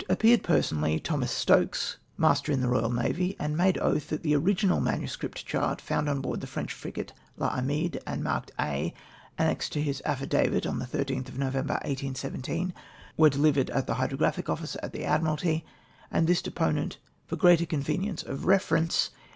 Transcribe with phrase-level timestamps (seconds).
[0.09, 4.79] Appeared personally, Thomas Stokes, master in the Royal Navy, and made oath that the original
[4.81, 5.15] MSS.
[5.43, 8.95] chart found on board the French frigate L^Armide, and marked A,
[9.37, 12.73] annexed to his affidavit of the 13th of November, 1817,
[13.15, 15.63] were delivered at the Hydrographic Office at the Admiralty,
[16.09, 16.97] and this deponent
[17.27, 19.11] for greater convenience of reference